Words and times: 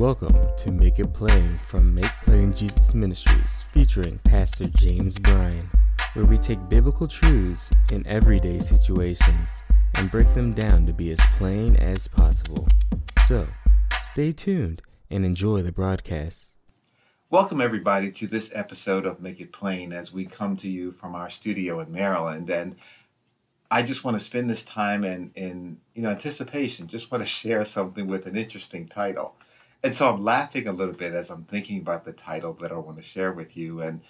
Welcome 0.00 0.34
to 0.56 0.72
Make 0.72 0.98
It 0.98 1.12
Plain 1.12 1.60
from 1.66 1.94
Make 1.94 2.10
Plain 2.24 2.54
Jesus 2.54 2.94
Ministries, 2.94 3.66
featuring 3.70 4.18
Pastor 4.20 4.64
James 4.64 5.18
Bryan, 5.18 5.68
where 6.14 6.24
we 6.24 6.38
take 6.38 6.70
biblical 6.70 7.06
truths 7.06 7.70
in 7.92 8.06
everyday 8.06 8.60
situations 8.60 9.50
and 9.96 10.10
break 10.10 10.32
them 10.32 10.54
down 10.54 10.86
to 10.86 10.94
be 10.94 11.10
as 11.10 11.20
plain 11.36 11.76
as 11.76 12.08
possible. 12.08 12.66
So, 13.28 13.46
stay 13.92 14.32
tuned 14.32 14.80
and 15.10 15.26
enjoy 15.26 15.60
the 15.60 15.70
broadcast. 15.70 16.54
Welcome, 17.28 17.60
everybody, 17.60 18.10
to 18.12 18.26
this 18.26 18.50
episode 18.54 19.04
of 19.04 19.20
Make 19.20 19.38
It 19.38 19.52
Plain 19.52 19.92
as 19.92 20.14
we 20.14 20.24
come 20.24 20.56
to 20.56 20.70
you 20.70 20.92
from 20.92 21.14
our 21.14 21.28
studio 21.28 21.78
in 21.78 21.92
Maryland. 21.92 22.48
And 22.48 22.76
I 23.70 23.82
just 23.82 24.02
want 24.02 24.14
to 24.14 24.24
spend 24.24 24.48
this 24.48 24.64
time 24.64 25.04
in, 25.04 25.30
in 25.34 25.76
you 25.92 26.00
know 26.00 26.08
anticipation, 26.08 26.86
just 26.86 27.12
want 27.12 27.20
to 27.20 27.26
share 27.28 27.66
something 27.66 28.06
with 28.06 28.26
an 28.26 28.34
interesting 28.34 28.88
title. 28.88 29.34
And 29.82 29.96
so 29.96 30.12
I'm 30.12 30.22
laughing 30.22 30.68
a 30.68 30.72
little 30.72 30.94
bit 30.94 31.14
as 31.14 31.30
I'm 31.30 31.44
thinking 31.44 31.78
about 31.78 32.04
the 32.04 32.12
title 32.12 32.52
that 32.54 32.72
I 32.72 32.76
want 32.76 32.98
to 32.98 33.02
share 33.02 33.32
with 33.32 33.56
you. 33.56 33.80
And 33.80 34.02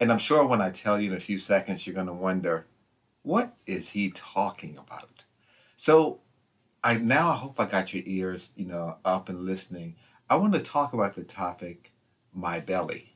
and 0.00 0.10
I'm 0.10 0.18
sure 0.18 0.44
when 0.44 0.60
I 0.60 0.70
tell 0.70 1.00
you 1.00 1.10
in 1.10 1.16
a 1.16 1.20
few 1.20 1.38
seconds, 1.38 1.86
you're 1.86 1.94
going 1.94 2.08
to 2.08 2.12
wonder, 2.12 2.66
what 3.22 3.54
is 3.66 3.90
he 3.90 4.10
talking 4.10 4.76
about? 4.76 5.24
So 5.76 6.20
I 6.82 6.96
now 6.96 7.30
I 7.30 7.36
hope 7.36 7.60
I 7.60 7.66
got 7.66 7.94
your 7.94 8.02
ears, 8.06 8.52
you 8.56 8.66
know, 8.66 8.96
up 9.04 9.28
and 9.28 9.44
listening. 9.44 9.96
I 10.28 10.36
want 10.36 10.54
to 10.54 10.60
talk 10.60 10.92
about 10.92 11.14
the 11.14 11.24
topic, 11.24 11.92
my 12.34 12.58
belly. 12.58 13.14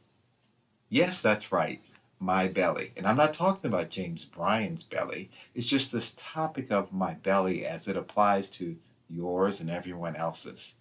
Yes, 0.88 1.20
that's 1.20 1.50
right, 1.50 1.82
my 2.20 2.46
belly. 2.46 2.92
And 2.96 3.06
I'm 3.06 3.16
not 3.16 3.34
talking 3.34 3.66
about 3.66 3.90
James 3.90 4.24
Bryan's 4.24 4.84
belly. 4.84 5.30
It's 5.54 5.66
just 5.66 5.90
this 5.90 6.14
topic 6.16 6.70
of 6.70 6.92
my 6.92 7.14
belly 7.14 7.66
as 7.66 7.88
it 7.88 7.96
applies 7.96 8.48
to 8.50 8.76
yours 9.08 9.60
and 9.60 9.70
everyone 9.70 10.14
else's. 10.14 10.75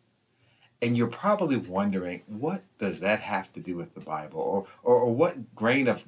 And 0.81 0.97
you're 0.97 1.07
probably 1.07 1.57
wondering, 1.57 2.21
what 2.27 2.63
does 2.77 2.99
that 2.99 3.21
have 3.21 3.51
to 3.53 3.59
do 3.59 3.75
with 3.75 3.93
the 3.93 4.01
Bible? 4.01 4.39
Or, 4.39 4.67
or, 4.83 5.01
or 5.01 5.15
what 5.15 5.55
grain 5.55 5.87
of, 5.87 6.03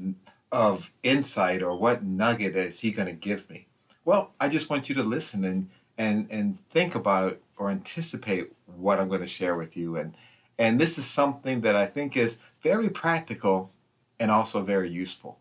of 0.51 0.91
insight 1.03 1.61
or 1.61 1.75
what 1.75 2.03
nugget 2.03 2.55
is 2.55 2.81
he 2.81 2.91
going 2.91 3.07
to 3.07 3.13
give 3.13 3.49
me? 3.49 3.67
Well, 4.05 4.31
I 4.39 4.49
just 4.49 4.69
want 4.69 4.89
you 4.89 4.95
to 4.95 5.03
listen 5.03 5.43
and, 5.43 5.69
and, 5.97 6.27
and 6.29 6.57
think 6.69 6.95
about 6.95 7.39
or 7.57 7.69
anticipate 7.71 8.51
what 8.65 8.99
I'm 8.99 9.09
going 9.09 9.21
to 9.21 9.27
share 9.27 9.55
with 9.55 9.75
you. 9.75 9.95
And, 9.95 10.15
and 10.59 10.79
this 10.79 10.97
is 10.97 11.05
something 11.05 11.61
that 11.61 11.75
I 11.75 11.85
think 11.85 12.15
is 12.15 12.37
very 12.61 12.89
practical 12.89 13.71
and 14.19 14.31
also 14.31 14.61
very 14.61 14.89
useful. 14.89 15.39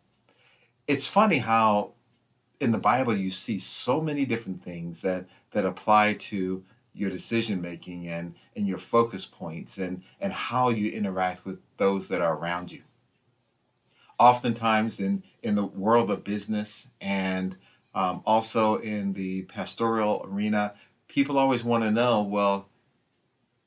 It's 0.86 1.06
funny 1.06 1.38
how 1.38 1.92
in 2.60 2.72
the 2.72 2.78
Bible 2.78 3.14
you 3.14 3.30
see 3.30 3.58
so 3.58 4.00
many 4.00 4.24
different 4.24 4.62
things 4.62 5.02
that, 5.02 5.26
that 5.52 5.66
apply 5.66 6.14
to 6.14 6.64
your 6.96 7.10
decision 7.10 7.60
making 7.60 8.08
and, 8.08 8.34
and 8.56 8.66
your 8.66 8.78
focus 8.78 9.26
points 9.26 9.76
and, 9.76 10.02
and 10.20 10.32
how 10.32 10.70
you 10.70 10.90
interact 10.90 11.44
with 11.44 11.60
those 11.76 12.08
that 12.08 12.22
are 12.22 12.34
around 12.34 12.72
you. 12.72 12.82
Oftentimes, 14.18 14.98
in, 14.98 15.22
in 15.42 15.56
the 15.56 15.66
world 15.66 16.10
of 16.10 16.24
business 16.24 16.88
and 17.00 17.56
um, 17.94 18.22
also 18.24 18.76
in 18.76 19.12
the 19.12 19.42
pastoral 19.42 20.26
arena, 20.26 20.72
people 21.06 21.38
always 21.38 21.62
want 21.62 21.84
to 21.84 21.90
know 21.90 22.22
well, 22.22 22.66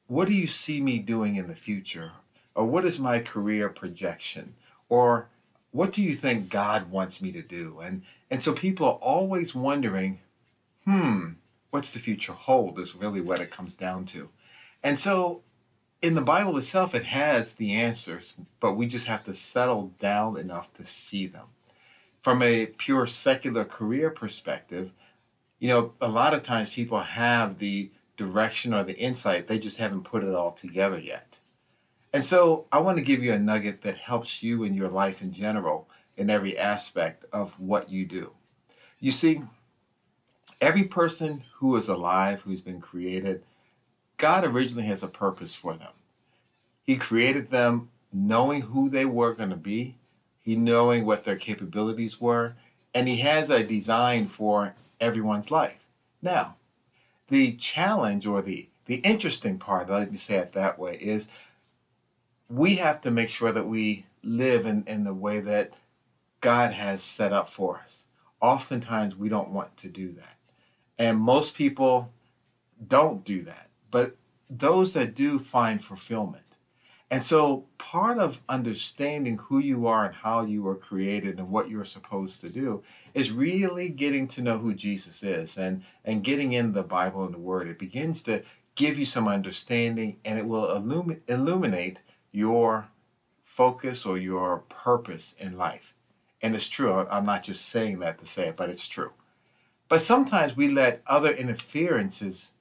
what 0.08 0.28
do 0.28 0.34
you 0.34 0.48
see 0.48 0.82
me 0.82 0.98
doing 0.98 1.36
in 1.36 1.48
the 1.48 1.56
future? 1.56 2.14
Or 2.56 2.66
what 2.66 2.84
is 2.84 3.00
my 3.00 3.20
career 3.20 3.70
projection? 3.70 4.56
Or 4.90 5.28
what 5.72 5.94
do 5.94 6.02
you 6.02 6.16
think 6.16 6.50
God 6.50 6.90
wants 6.90 7.22
me 7.22 7.32
to 7.32 7.44
do? 7.44 7.80
And, 7.80 8.02
and 8.32 8.42
so 8.42 8.54
people 8.54 8.88
are 8.88 8.94
always 8.94 9.54
wondering, 9.54 10.20
hmm, 10.84 11.34
what's 11.72 11.92
the 11.92 12.00
future 12.00 12.34
hold 12.34 12.80
is 12.80 12.95
really 12.95 13.22
what 13.22 13.39
it 13.39 13.52
comes 13.52 13.73
down 13.73 14.06
to. 14.06 14.30
And 14.84 15.00
so 15.00 15.44
in 16.02 16.16
the 16.16 16.22
Bible 16.22 16.58
itself, 16.58 16.95
it 16.95 17.06
has 17.06 17.56
the 17.56 17.73
answers, 17.73 18.36
but 18.59 18.76
we 18.76 18.88
just 18.88 19.08
have 19.08 19.23
to 19.26 19.34
settle 19.34 19.94
down 20.00 20.38
enough 20.38 20.73
to 20.76 20.86
see 20.86 21.28
them. 21.28 21.48
From 22.22 22.42
a 22.42 22.67
pure 22.67 23.08
secular 23.08 23.66
career 23.66 24.10
perspective, 24.10 24.92
you 25.60 25.67
know, 25.67 25.94
a 25.99 26.08
lot 26.08 26.33
of 26.33 26.44
times 26.44 26.70
people 26.70 26.99
have 26.99 27.60
the 27.60 27.92
direction 28.17 28.73
or 28.73 28.83
the 28.83 28.98
insight, 28.98 29.48
they 29.48 29.60
just 29.60 29.77
haven't 29.77 30.04
put 30.04 30.23
it 30.23 30.33
all 30.33 30.52
together 30.52 30.99
yet. 30.99 31.39
And 32.11 32.23
so 32.23 32.65
I 32.71 32.80
want 32.80 32.98
to 32.98 33.04
give 33.04 33.23
you 33.23 33.33
a 33.33 33.39
nugget 33.39 33.82
that 33.82 33.98
helps 33.98 34.42
you 34.42 34.64
in 34.64 34.73
your 34.73 34.89
life 34.89 35.21
in 35.21 35.32
general 35.32 35.88
in 36.17 36.30
every 36.30 36.58
aspect 36.58 37.26
of 37.32 37.60
what 37.60 37.89
you 37.89 38.05
do. 38.05 38.33
You 38.99 39.11
see, 39.11 39.44
every 40.61 40.83
person 40.83 41.43
who 41.55 41.75
is 41.75 41.87
alive, 41.87 42.42
who's 42.42 42.61
been 42.61 42.81
created, 42.81 43.43
God 44.17 44.43
originally 44.43 44.87
has 44.87 45.03
a 45.03 45.08
purpose 45.08 45.55
for 45.55 45.75
them. 45.75 45.93
He 46.83 46.97
created 46.97 47.49
them 47.49 47.89
knowing 48.11 48.61
who 48.61 48.89
they 48.89 49.05
were 49.05 49.33
going 49.33 49.52
to 49.52 49.55
be, 49.55 49.95
he 50.39 50.55
knowing 50.55 51.05
what 51.05 51.23
their 51.23 51.36
capabilities 51.36 52.20
were, 52.20 52.55
and 52.93 53.08
he 53.08 53.17
has 53.17 53.49
a 53.49 53.64
design 53.64 54.27
for 54.27 54.75
everyone's 54.99 55.52
life. 55.52 55.86
Now, 56.21 56.55
the 57.27 57.53
challenge 57.53 58.26
or 58.26 58.41
the 58.41 58.67
the 58.86 58.95
interesting 58.95 59.59
part, 59.59 59.87
let 59.87 60.09
me 60.09 60.17
say 60.17 60.37
it 60.37 60.53
that 60.53 60.80
way, 60.80 60.95
is 60.95 61.30
we 62.49 62.77
have 62.77 62.99
to 63.02 63.11
make 63.11 63.30
sure 63.30 63.52
that 63.52 63.67
we 63.67 64.08
live 64.23 64.65
in, 64.65 64.83
in 64.87 65.03
the 65.03 65.14
way 65.14 65.39
that 65.39 65.73
God 66.41 66.71
has 66.71 67.03
set 67.03 67.31
up 67.31 67.49
for 67.49 67.77
us. 67.77 68.05
Oftentimes 68.41 69.15
we 69.15 69.30
don't 69.30 69.52
want 69.52 69.77
to 69.77 69.89
do 69.89 70.11
that. 70.14 70.39
And 70.99 71.17
most 71.17 71.55
people 71.55 72.11
don't 72.86 73.23
do 73.23 73.42
that. 73.43 73.70
But 73.89 74.17
those 74.49 74.93
that 74.93 75.15
do 75.15 75.39
find 75.39 75.83
fulfillment. 75.83 76.43
And 77.11 77.23
so 77.23 77.65
part 77.80 78.20
of 78.20 78.42
understanding 78.48 79.38
who 79.38 79.58
you 79.58 79.88
are 79.88 80.05
and 80.05 80.15
how 80.15 80.43
you 80.43 80.61
were 80.61 80.76
created 80.76 81.39
and 81.39 81.49
what 81.49 81.70
you're 81.70 81.86
supposed 81.86 82.39
to 82.42 82.49
do 82.49 82.83
is 83.15 83.32
really 83.32 83.89
getting 83.89 84.27
to 84.27 84.43
know 84.43 84.59
who 84.59 84.76
Jesus 84.76 85.23
is 85.23 85.58
and, 85.58 85.83
and 86.05 86.23
getting 86.23 86.54
in 86.54 86.73
the 86.73 86.83
Bible 86.83 87.23
and 87.23 87.33
the 87.33 87.39
Word. 87.39 87.67
It 87.67 87.80
begins 87.80 88.21
to 88.23 88.43
give 88.76 88.99
you 88.99 89.05
some 89.05 89.27
understanding 89.27 90.17
and 90.23 90.38
it 90.38 90.45
will 90.45 90.67
illumi- 90.67 91.21
illuminate 91.27 92.02
your 92.32 92.89
focus 93.43 94.05
or 94.05 94.17
your 94.20 94.59
purpose 94.70 95.33
in 95.39 95.58
life. 95.58 95.95
And 96.43 96.54
it's 96.54 96.70
true. 96.70 97.08
I'm 97.09 97.26
not 97.26 97.42
just 97.42 97.65
saying 97.65 97.99
that 97.99 98.20
to 98.20 98.27
say 98.27 98.49
it, 98.49 98.55
but 98.55 98.70
it's 98.70 98.88
true. 98.88 99.14
But 99.89 100.02
sometimes 100.02 100.55
we 100.55 100.67
let 100.70 101.02
other 101.08 101.32
interferences 101.32 102.52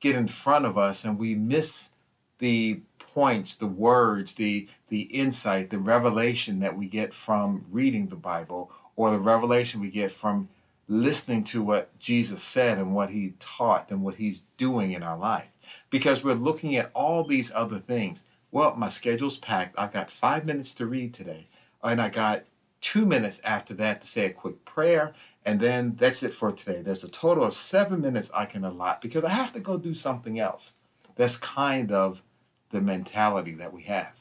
get 0.00 0.16
in 0.16 0.26
front 0.26 0.64
of 0.64 0.76
us 0.76 1.04
and 1.04 1.18
we 1.18 1.34
miss 1.34 1.90
the 2.38 2.80
points, 2.98 3.56
the 3.56 3.66
words, 3.66 4.34
the 4.34 4.68
the 4.88 5.02
insight, 5.02 5.70
the 5.70 5.78
revelation 5.78 6.60
that 6.60 6.76
we 6.76 6.86
get 6.86 7.12
from 7.12 7.66
reading 7.70 8.08
the 8.08 8.16
Bible 8.16 8.72
or 8.96 9.10
the 9.10 9.18
revelation 9.18 9.80
we 9.80 9.90
get 9.90 10.10
from 10.10 10.48
listening 10.88 11.44
to 11.44 11.62
what 11.62 11.96
Jesus 11.98 12.42
said 12.42 12.78
and 12.78 12.94
what 12.94 13.10
he 13.10 13.34
taught 13.38 13.90
and 13.90 14.02
what 14.02 14.14
he's 14.14 14.42
doing 14.56 14.92
in 14.92 15.02
our 15.02 15.18
life. 15.18 15.48
Because 15.90 16.24
we're 16.24 16.32
looking 16.32 16.74
at 16.76 16.90
all 16.94 17.22
these 17.22 17.52
other 17.54 17.78
things. 17.78 18.24
Well, 18.50 18.74
my 18.76 18.88
schedule's 18.88 19.36
packed. 19.36 19.78
I've 19.78 19.92
got 19.92 20.10
five 20.10 20.46
minutes 20.46 20.72
to 20.74 20.86
read 20.86 21.12
today. 21.12 21.48
And 21.82 22.00
I 22.00 22.08
got 22.08 22.44
two 22.80 23.06
minutes 23.06 23.40
after 23.44 23.74
that 23.74 24.00
to 24.00 24.06
say 24.06 24.26
a 24.26 24.30
quick 24.30 24.64
prayer 24.64 25.14
and 25.44 25.60
then 25.60 25.96
that's 25.96 26.22
it 26.22 26.34
for 26.34 26.52
today. 26.52 26.82
There's 26.82 27.04
a 27.04 27.08
total 27.08 27.44
of 27.44 27.54
seven 27.54 28.02
minutes 28.02 28.30
I 28.34 28.44
can 28.44 28.64
allot 28.64 29.00
because 29.00 29.24
I 29.24 29.30
have 29.30 29.52
to 29.54 29.60
go 29.60 29.78
do 29.78 29.94
something 29.94 30.38
else. 30.38 30.74
That's 31.16 31.38
kind 31.38 31.90
of 31.90 32.22
the 32.70 32.82
mentality 32.82 33.52
that 33.52 33.72
we 33.72 33.84
have. 33.84 34.12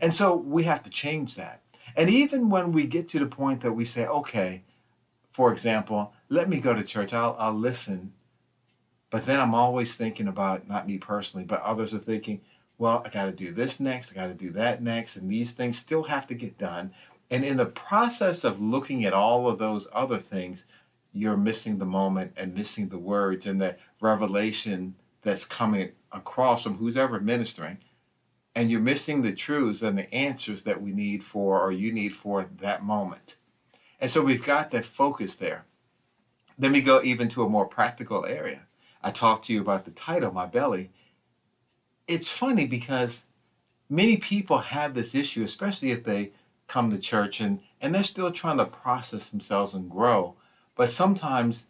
And 0.00 0.14
so 0.14 0.34
we 0.34 0.64
have 0.64 0.82
to 0.84 0.90
change 0.90 1.34
that. 1.34 1.60
And 1.94 2.08
even 2.08 2.48
when 2.48 2.72
we 2.72 2.84
get 2.84 3.06
to 3.08 3.18
the 3.18 3.26
point 3.26 3.60
that 3.60 3.72
we 3.72 3.84
say, 3.84 4.06
okay, 4.06 4.62
for 5.30 5.52
example, 5.52 6.14
let 6.28 6.48
me 6.48 6.58
go 6.58 6.74
to 6.74 6.82
church, 6.82 7.12
I'll, 7.12 7.36
I'll 7.38 7.52
listen. 7.52 8.14
But 9.10 9.26
then 9.26 9.40
I'm 9.40 9.54
always 9.54 9.94
thinking 9.94 10.26
about, 10.26 10.68
not 10.68 10.86
me 10.86 10.96
personally, 10.96 11.44
but 11.44 11.60
others 11.60 11.92
are 11.92 11.98
thinking, 11.98 12.40
well, 12.78 13.02
I 13.04 13.10
got 13.10 13.26
to 13.26 13.32
do 13.32 13.52
this 13.52 13.78
next, 13.78 14.10
I 14.10 14.14
got 14.14 14.28
to 14.28 14.34
do 14.34 14.50
that 14.52 14.82
next, 14.82 15.16
and 15.16 15.30
these 15.30 15.52
things 15.52 15.78
still 15.78 16.04
have 16.04 16.26
to 16.28 16.34
get 16.34 16.56
done. 16.56 16.92
And 17.32 17.46
in 17.46 17.56
the 17.56 17.64
process 17.64 18.44
of 18.44 18.60
looking 18.60 19.06
at 19.06 19.14
all 19.14 19.48
of 19.48 19.58
those 19.58 19.88
other 19.94 20.18
things, 20.18 20.66
you're 21.14 21.36
missing 21.36 21.78
the 21.78 21.86
moment 21.86 22.34
and 22.36 22.54
missing 22.54 22.90
the 22.90 22.98
words 22.98 23.46
and 23.46 23.58
the 23.58 23.76
revelation 24.02 24.96
that's 25.22 25.46
coming 25.46 25.92
across 26.12 26.62
from 26.62 26.74
who's 26.74 26.96
ever 26.96 27.18
ministering. 27.18 27.78
And 28.54 28.70
you're 28.70 28.80
missing 28.80 29.22
the 29.22 29.32
truths 29.32 29.80
and 29.80 29.96
the 29.96 30.12
answers 30.14 30.64
that 30.64 30.82
we 30.82 30.92
need 30.92 31.24
for 31.24 31.58
or 31.58 31.72
you 31.72 31.90
need 31.90 32.14
for 32.14 32.50
that 32.60 32.84
moment. 32.84 33.36
And 33.98 34.10
so 34.10 34.22
we've 34.22 34.44
got 34.44 34.70
that 34.72 34.84
focus 34.84 35.34
there. 35.36 35.64
Then 36.58 36.72
we 36.72 36.82
go 36.82 37.00
even 37.02 37.28
to 37.28 37.44
a 37.44 37.48
more 37.48 37.66
practical 37.66 38.26
area. 38.26 38.66
I 39.02 39.10
talked 39.10 39.44
to 39.44 39.54
you 39.54 39.62
about 39.62 39.86
the 39.86 39.90
title, 39.90 40.32
My 40.32 40.44
Belly. 40.44 40.90
It's 42.06 42.30
funny 42.30 42.66
because 42.66 43.24
many 43.88 44.18
people 44.18 44.58
have 44.58 44.92
this 44.92 45.14
issue, 45.14 45.42
especially 45.42 45.92
if 45.92 46.04
they 46.04 46.32
come 46.72 46.90
to 46.90 46.98
church 46.98 47.38
and, 47.38 47.60
and 47.82 47.94
they're 47.94 48.02
still 48.02 48.32
trying 48.32 48.56
to 48.56 48.64
process 48.64 49.28
themselves 49.28 49.74
and 49.74 49.90
grow. 49.90 50.34
But 50.74 50.88
sometimes 50.88 51.66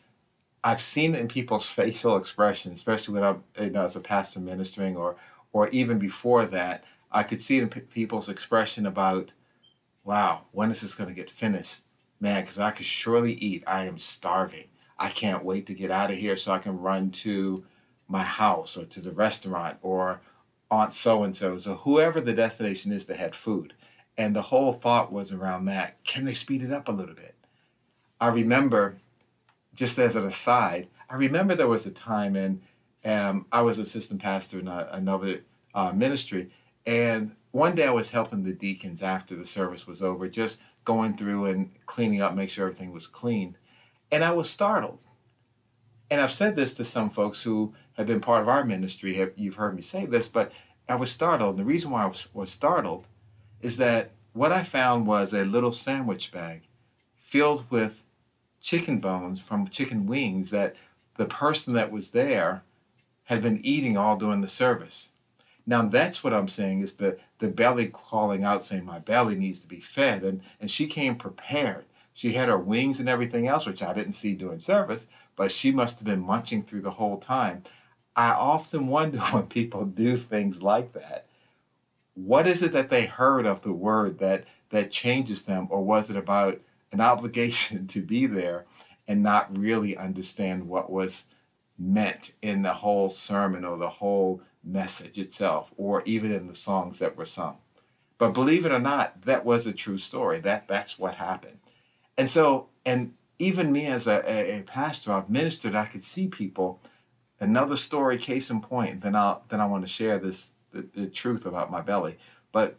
I've 0.62 0.80
seen 0.80 1.16
it 1.16 1.20
in 1.20 1.26
people's 1.26 1.68
facial 1.68 2.16
expression, 2.16 2.72
especially 2.72 3.14
when 3.14 3.24
I'm 3.24 3.42
you 3.60 3.70
know, 3.70 3.84
as 3.84 3.96
a 3.96 4.00
pastor 4.00 4.38
ministering 4.38 4.96
or 4.96 5.16
or 5.52 5.68
even 5.68 5.98
before 5.98 6.46
that, 6.46 6.84
I 7.10 7.24
could 7.24 7.42
see 7.42 7.58
in 7.58 7.68
p- 7.68 7.80
people's 7.80 8.28
expression 8.28 8.86
about, 8.86 9.32
wow, 10.02 10.46
when 10.52 10.70
is 10.70 10.80
this 10.80 10.94
going 10.94 11.10
to 11.10 11.14
get 11.14 11.28
finished? 11.28 11.82
Man, 12.20 12.42
because 12.42 12.58
I 12.58 12.70
could 12.70 12.86
surely 12.86 13.34
eat. 13.34 13.64
I 13.66 13.84
am 13.84 13.98
starving. 13.98 14.68
I 14.98 15.08
can't 15.10 15.44
wait 15.44 15.66
to 15.66 15.74
get 15.74 15.90
out 15.90 16.10
of 16.10 16.16
here 16.16 16.36
so 16.36 16.52
I 16.52 16.58
can 16.58 16.78
run 16.80 17.10
to 17.10 17.64
my 18.08 18.22
house 18.22 18.76
or 18.78 18.84
to 18.86 19.00
the 19.00 19.10
restaurant 19.10 19.78
or 19.82 20.20
Aunt 20.70 20.94
so 20.94 21.22
and 21.22 21.36
so's 21.36 21.66
or 21.66 21.76
whoever 21.76 22.18
the 22.20 22.32
destination 22.32 22.92
is 22.92 23.04
that 23.06 23.18
had 23.18 23.34
food. 23.34 23.74
And 24.16 24.36
the 24.36 24.42
whole 24.42 24.72
thought 24.74 25.12
was 25.12 25.32
around 25.32 25.64
that 25.66 26.02
can 26.04 26.24
they 26.24 26.34
speed 26.34 26.62
it 26.62 26.72
up 26.72 26.88
a 26.88 26.92
little 26.92 27.14
bit? 27.14 27.34
I 28.20 28.28
remember, 28.28 28.98
just 29.74 29.98
as 29.98 30.16
an 30.16 30.24
aside, 30.24 30.88
I 31.10 31.16
remember 31.16 31.54
there 31.54 31.66
was 31.66 31.86
a 31.86 31.90
time, 31.90 32.36
and 32.36 32.62
um, 33.04 33.46
I 33.50 33.62
was 33.62 33.78
assistant 33.78 34.22
pastor 34.22 34.60
in 34.60 34.68
a, 34.68 34.88
another 34.92 35.42
uh, 35.74 35.92
ministry, 35.92 36.50
and 36.86 37.34
one 37.52 37.74
day 37.74 37.86
I 37.86 37.92
was 37.92 38.10
helping 38.10 38.44
the 38.44 38.54
deacons 38.54 39.02
after 39.02 39.34
the 39.34 39.46
service 39.46 39.86
was 39.86 40.02
over, 40.02 40.28
just 40.28 40.60
going 40.84 41.16
through 41.16 41.46
and 41.46 41.70
cleaning 41.86 42.20
up, 42.20 42.34
make 42.34 42.50
sure 42.50 42.66
everything 42.66 42.92
was 42.92 43.06
clean. 43.06 43.56
And 44.10 44.24
I 44.24 44.32
was 44.32 44.50
startled. 44.50 45.06
And 46.10 46.20
I've 46.20 46.32
said 46.32 46.56
this 46.56 46.74
to 46.74 46.84
some 46.84 47.10
folks 47.10 47.42
who 47.42 47.74
have 47.94 48.06
been 48.06 48.20
part 48.20 48.42
of 48.42 48.48
our 48.48 48.64
ministry. 48.64 49.14
Have, 49.14 49.32
you've 49.36 49.56
heard 49.56 49.74
me 49.74 49.82
say 49.82 50.06
this, 50.06 50.28
but 50.28 50.52
I 50.88 50.96
was 50.96 51.10
startled. 51.10 51.56
The 51.56 51.64
reason 51.64 51.90
why 51.90 52.02
I 52.02 52.06
was, 52.06 52.28
was 52.34 52.50
startled 52.50 53.06
is 53.62 53.76
that 53.78 54.10
what 54.32 54.52
I 54.52 54.62
found 54.62 55.06
was 55.06 55.32
a 55.32 55.44
little 55.44 55.72
sandwich 55.72 56.32
bag 56.32 56.62
filled 57.20 57.70
with 57.70 58.02
chicken 58.60 58.98
bones 58.98 59.40
from 59.40 59.68
chicken 59.68 60.06
wings 60.06 60.50
that 60.50 60.76
the 61.16 61.26
person 61.26 61.74
that 61.74 61.90
was 61.90 62.10
there 62.10 62.62
had 63.24 63.42
been 63.42 63.64
eating 63.64 63.96
all 63.96 64.16
during 64.16 64.40
the 64.40 64.48
service. 64.48 65.10
Now 65.66 65.82
that's 65.82 66.24
what 66.24 66.34
I'm 66.34 66.48
saying 66.48 66.80
is 66.80 66.94
the 66.94 67.18
the 67.38 67.48
belly 67.48 67.86
calling 67.86 68.42
out 68.42 68.64
saying 68.64 68.84
my 68.84 68.98
belly 68.98 69.36
needs 69.36 69.60
to 69.60 69.68
be 69.68 69.80
fed 69.80 70.22
and 70.24 70.42
and 70.60 70.70
she 70.70 70.86
came 70.86 71.14
prepared. 71.16 71.84
She 72.14 72.32
had 72.32 72.48
her 72.48 72.58
wings 72.58 73.00
and 73.00 73.08
everything 73.08 73.46
else 73.46 73.64
which 73.64 73.82
I 73.82 73.94
didn't 73.94 74.12
see 74.12 74.34
during 74.34 74.58
service, 74.58 75.06
but 75.36 75.52
she 75.52 75.72
must 75.72 75.98
have 75.98 76.06
been 76.06 76.20
munching 76.20 76.62
through 76.62 76.82
the 76.82 76.92
whole 76.92 77.18
time. 77.18 77.62
I 78.14 78.30
often 78.30 78.88
wonder 78.88 79.18
when 79.30 79.46
people 79.46 79.84
do 79.84 80.16
things 80.16 80.62
like 80.62 80.92
that, 80.92 81.26
what 82.14 82.46
is 82.46 82.62
it 82.62 82.72
that 82.72 82.90
they 82.90 83.06
heard 83.06 83.46
of 83.46 83.62
the 83.62 83.72
word 83.72 84.18
that 84.18 84.44
that 84.70 84.90
changes 84.90 85.42
them? 85.42 85.68
Or 85.70 85.82
was 85.82 86.10
it 86.10 86.16
about 86.16 86.60
an 86.90 87.00
obligation 87.00 87.86
to 87.88 88.02
be 88.02 88.26
there 88.26 88.66
and 89.06 89.22
not 89.22 89.56
really 89.56 89.96
understand 89.96 90.68
what 90.68 90.90
was 90.90 91.26
meant 91.78 92.32
in 92.42 92.62
the 92.62 92.74
whole 92.74 93.10
sermon 93.10 93.64
or 93.64 93.76
the 93.76 93.88
whole 93.88 94.42
message 94.62 95.18
itself 95.18 95.72
or 95.76 96.02
even 96.04 96.32
in 96.32 96.46
the 96.46 96.54
songs 96.54 96.98
that 96.98 97.16
were 97.16 97.24
sung? 97.24 97.58
But 98.18 98.34
believe 98.34 98.64
it 98.64 98.72
or 98.72 98.78
not 98.78 99.22
that 99.22 99.44
was 99.44 99.66
a 99.66 99.72
true 99.72 99.98
story. 99.98 100.38
That 100.38 100.68
that's 100.68 100.98
what 100.98 101.16
happened. 101.16 101.58
And 102.16 102.28
so 102.30 102.68
and 102.84 103.14
even 103.38 103.72
me 103.72 103.86
as 103.86 104.06
a, 104.06 104.22
a, 104.24 104.60
a 104.60 104.62
pastor 104.62 105.12
i've 105.12 105.28
ministered. 105.28 105.74
I 105.74 105.86
could 105.86 106.04
see 106.04 106.28
people. 106.28 106.80
Another 107.40 107.74
story 107.74 108.18
case 108.18 108.50
in 108.50 108.60
point 108.60 109.00
then 109.00 109.16
i'll 109.16 109.42
then 109.48 109.60
i 109.60 109.66
want 109.66 109.82
to 109.82 109.88
share 109.88 110.18
this 110.18 110.52
the, 110.72 110.88
the 110.94 111.06
truth 111.06 111.46
about 111.46 111.70
my 111.70 111.80
belly 111.80 112.18
but 112.52 112.76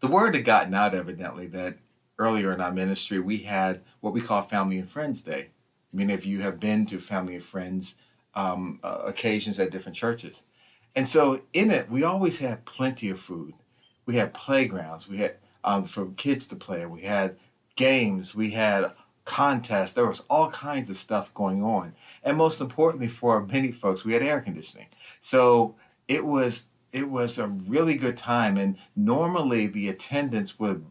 the 0.00 0.08
word 0.08 0.34
had 0.34 0.44
gotten 0.44 0.74
out 0.74 0.94
evidently 0.94 1.46
that 1.46 1.76
earlier 2.18 2.52
in 2.52 2.60
our 2.60 2.72
ministry 2.72 3.18
we 3.18 3.38
had 3.38 3.80
what 4.00 4.12
we 4.12 4.20
call 4.20 4.42
family 4.42 4.78
and 4.78 4.88
friends 4.88 5.22
day 5.22 5.50
Many 5.94 6.12
of 6.12 6.24
you 6.24 6.40
have 6.40 6.58
been 6.58 6.86
to 6.86 6.98
family 6.98 7.36
and 7.36 7.44
friends 7.44 7.94
um, 8.34 8.80
uh, 8.82 9.02
occasions 9.04 9.60
at 9.60 9.70
different 9.70 9.96
churches. 9.96 10.42
And 10.96 11.08
so 11.08 11.42
in 11.52 11.70
it, 11.70 11.88
we 11.88 12.02
always 12.02 12.40
had 12.40 12.64
plenty 12.64 13.08
of 13.10 13.20
food. 13.20 13.54
We 14.04 14.16
had 14.16 14.34
playgrounds. 14.34 15.08
We 15.08 15.18
had 15.18 15.36
um, 15.62 15.84
for 15.84 16.06
kids 16.06 16.48
to 16.48 16.56
play. 16.56 16.84
We 16.84 17.02
had 17.02 17.36
games. 17.76 18.34
We 18.34 18.50
had 18.50 18.92
contests. 19.24 19.92
There 19.92 20.06
was 20.06 20.24
all 20.28 20.50
kinds 20.50 20.90
of 20.90 20.96
stuff 20.96 21.32
going 21.32 21.62
on. 21.62 21.94
And 22.24 22.36
most 22.36 22.60
importantly, 22.60 23.08
for 23.08 23.46
many 23.46 23.70
folks, 23.70 24.04
we 24.04 24.14
had 24.14 24.22
air 24.22 24.40
conditioning. 24.40 24.88
So 25.20 25.76
it 26.08 26.24
was 26.24 26.66
it 26.94 27.10
was 27.10 27.38
a 27.38 27.48
really 27.48 27.96
good 27.96 28.16
time. 28.16 28.56
And 28.56 28.78
normally 28.94 29.66
the 29.66 29.88
attendance 29.88 30.58
would 30.60 30.86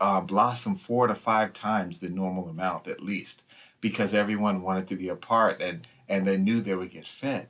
uh, 0.00 0.20
blossom 0.20 0.76
four 0.76 1.08
to 1.08 1.14
five 1.14 1.52
times 1.52 1.98
the 1.98 2.08
normal 2.08 2.48
amount 2.48 2.86
at 2.86 3.02
least 3.02 3.42
because 3.80 4.14
everyone 4.14 4.62
wanted 4.62 4.86
to 4.88 4.96
be 4.96 5.08
a 5.08 5.16
part 5.16 5.60
and, 5.60 5.86
and 6.08 6.26
they 6.26 6.36
knew 6.36 6.60
they 6.60 6.76
would 6.76 6.92
get 6.92 7.06
fed. 7.06 7.48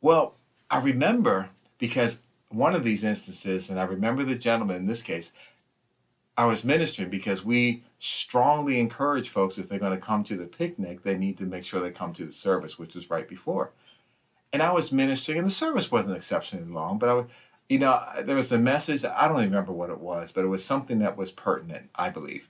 Well, 0.00 0.36
I 0.70 0.80
remember 0.80 1.50
because 1.78 2.20
one 2.48 2.74
of 2.74 2.84
these 2.84 3.04
instances, 3.04 3.68
and 3.70 3.78
I 3.78 3.84
remember 3.84 4.24
the 4.24 4.36
gentleman 4.36 4.76
in 4.76 4.86
this 4.86 5.02
case, 5.02 5.32
I 6.38 6.46
was 6.46 6.64
ministering 6.64 7.10
because 7.10 7.44
we 7.44 7.82
strongly 7.98 8.80
encourage 8.80 9.28
folks 9.28 9.58
if 9.58 9.68
they're 9.68 9.78
going 9.78 9.98
to 9.98 10.04
come 10.04 10.24
to 10.24 10.36
the 10.36 10.46
picnic, 10.46 11.02
they 11.02 11.16
need 11.16 11.36
to 11.38 11.44
make 11.44 11.66
sure 11.66 11.80
they 11.80 11.90
come 11.90 12.14
to 12.14 12.24
the 12.24 12.32
service, 12.32 12.78
which 12.78 12.94
was 12.94 13.10
right 13.10 13.28
before. 13.28 13.72
And 14.52 14.62
I 14.62 14.72
was 14.72 14.92
ministering, 14.92 15.38
and 15.38 15.46
the 15.46 15.52
service 15.52 15.90
wasn't 15.90 16.16
exceptionally 16.16 16.66
long, 16.66 16.98
but 16.98 17.08
I 17.08 17.14
was, 17.14 17.26
you 17.68 17.78
know, 17.78 18.02
there 18.22 18.36
was 18.36 18.50
a 18.50 18.58
message, 18.58 19.04
I 19.04 19.28
don't 19.28 19.36
even 19.38 19.50
remember 19.50 19.72
what 19.72 19.90
it 19.90 20.00
was, 20.00 20.32
but 20.32 20.44
it 20.44 20.48
was 20.48 20.64
something 20.64 20.98
that 20.98 21.16
was 21.16 21.30
pertinent, 21.30 21.90
I 21.94 22.10
believe. 22.10 22.48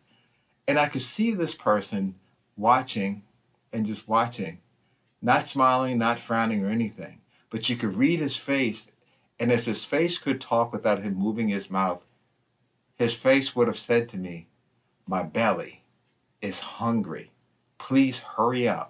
And 0.67 0.79
I 0.79 0.88
could 0.88 1.02
see 1.02 1.32
this 1.35 1.55
person 1.55 2.14
watching 2.56 3.23
and 3.73 3.85
just 3.85 4.08
watching, 4.08 4.61
not 5.20 5.47
smiling, 5.47 5.99
not 5.99 6.19
frowning 6.19 6.64
or 6.64 6.69
anything. 6.69 7.20
But 7.50 7.69
you 7.69 7.76
could 7.76 7.97
read 7.97 8.20
his 8.20 8.37
face, 8.37 8.91
and 9.38 9.52
if 9.52 9.67
his 9.67 9.85
face 9.85 10.17
could 10.17 10.41
talk 10.41 10.73
without 10.73 11.02
him 11.02 11.14
moving 11.14 11.49
his 11.49 11.70
mouth, 11.70 12.05
his 12.97 13.14
face 13.14 13.56
would 13.56 13.67
have 13.67 13.79
said 13.79 14.08
to 14.11 14.17
me, 14.17 14.47
My 15.06 15.23
belly 15.23 15.82
is 16.41 16.61
hungry. 16.61 17.31
Please 17.79 18.20
hurry 18.20 18.69
up. 18.69 18.89